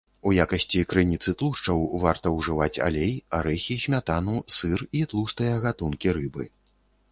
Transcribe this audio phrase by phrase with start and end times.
[0.27, 6.51] У якасці крыніцы тлушчаў варта ўжываць алей, арэхі, смятану, сыр і тлустыя гатункі рыбы.